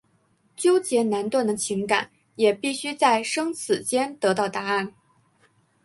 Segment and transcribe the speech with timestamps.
[0.55, 4.95] 纠结难断的情感也必须在生死间得到答案。